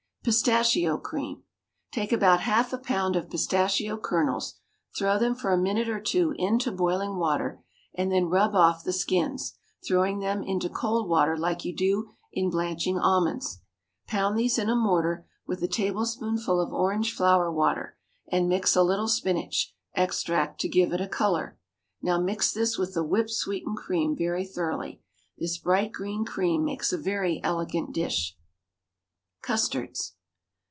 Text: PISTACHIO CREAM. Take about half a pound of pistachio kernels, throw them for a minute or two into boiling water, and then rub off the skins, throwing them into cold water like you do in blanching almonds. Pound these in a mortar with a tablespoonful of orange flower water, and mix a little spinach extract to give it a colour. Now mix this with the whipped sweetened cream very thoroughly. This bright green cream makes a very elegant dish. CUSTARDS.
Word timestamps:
PISTACHIO 0.23 0.99
CREAM. 0.99 1.41
Take 1.91 2.11
about 2.13 2.41
half 2.41 2.71
a 2.71 2.77
pound 2.77 3.15
of 3.15 3.27
pistachio 3.27 3.97
kernels, 3.97 4.59
throw 4.95 5.17
them 5.17 5.33
for 5.33 5.51
a 5.51 5.57
minute 5.57 5.89
or 5.89 5.99
two 5.99 6.35
into 6.37 6.71
boiling 6.71 7.17
water, 7.17 7.63
and 7.95 8.11
then 8.11 8.29
rub 8.29 8.53
off 8.53 8.83
the 8.83 8.93
skins, 8.93 9.55
throwing 9.83 10.19
them 10.19 10.43
into 10.43 10.69
cold 10.69 11.09
water 11.09 11.35
like 11.35 11.65
you 11.65 11.75
do 11.75 12.07
in 12.31 12.51
blanching 12.51 12.99
almonds. 12.99 13.63
Pound 14.05 14.37
these 14.37 14.59
in 14.59 14.69
a 14.69 14.75
mortar 14.75 15.25
with 15.47 15.63
a 15.63 15.67
tablespoonful 15.67 16.59
of 16.61 16.71
orange 16.71 17.11
flower 17.11 17.51
water, 17.51 17.97
and 18.31 18.47
mix 18.47 18.75
a 18.75 18.83
little 18.83 19.07
spinach 19.07 19.73
extract 19.95 20.61
to 20.61 20.69
give 20.69 20.93
it 20.93 21.01
a 21.01 21.07
colour. 21.07 21.57
Now 22.03 22.19
mix 22.21 22.53
this 22.53 22.77
with 22.77 22.93
the 22.93 23.03
whipped 23.03 23.31
sweetened 23.31 23.77
cream 23.77 24.15
very 24.15 24.45
thoroughly. 24.45 25.01
This 25.39 25.57
bright 25.57 25.91
green 25.91 26.25
cream 26.25 26.63
makes 26.63 26.93
a 26.93 26.97
very 26.99 27.41
elegant 27.43 27.91
dish. 27.91 28.37
CUSTARDS. 29.43 30.13